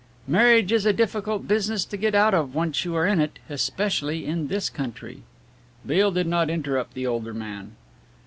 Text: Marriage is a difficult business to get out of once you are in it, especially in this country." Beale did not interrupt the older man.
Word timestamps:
Marriage 0.27 0.71
is 0.71 0.87
a 0.87 0.93
difficult 0.93 1.47
business 1.47 1.85
to 1.85 1.95
get 1.95 2.15
out 2.15 2.33
of 2.33 2.55
once 2.55 2.83
you 2.85 2.95
are 2.95 3.05
in 3.05 3.19
it, 3.21 3.37
especially 3.51 4.25
in 4.25 4.47
this 4.47 4.67
country." 4.67 5.21
Beale 5.85 6.09
did 6.09 6.25
not 6.25 6.49
interrupt 6.49 6.95
the 6.95 7.05
older 7.05 7.35
man. 7.35 7.75